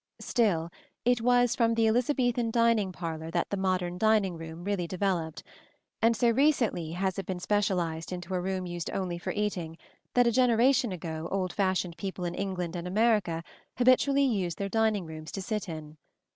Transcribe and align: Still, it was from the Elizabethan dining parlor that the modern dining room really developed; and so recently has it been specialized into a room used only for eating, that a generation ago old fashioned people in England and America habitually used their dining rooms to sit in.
Still, 0.21 0.71
it 1.05 1.21
was 1.21 1.55
from 1.55 1.75
the 1.75 1.87
Elizabethan 1.87 2.49
dining 2.49 2.91
parlor 2.91 3.29
that 3.29 3.51
the 3.51 3.55
modern 3.55 3.99
dining 3.99 4.35
room 4.35 4.63
really 4.63 4.87
developed; 4.87 5.43
and 6.01 6.17
so 6.17 6.31
recently 6.31 6.93
has 6.93 7.19
it 7.19 7.27
been 7.27 7.39
specialized 7.39 8.11
into 8.11 8.33
a 8.33 8.41
room 8.41 8.65
used 8.65 8.89
only 8.89 9.19
for 9.19 9.29
eating, 9.29 9.77
that 10.15 10.25
a 10.25 10.31
generation 10.31 10.91
ago 10.91 11.27
old 11.29 11.53
fashioned 11.53 11.97
people 11.97 12.25
in 12.25 12.33
England 12.33 12.75
and 12.75 12.87
America 12.87 13.43
habitually 13.77 14.23
used 14.25 14.57
their 14.57 14.69
dining 14.69 15.05
rooms 15.05 15.31
to 15.33 15.39
sit 15.43 15.69
in. 15.69 15.99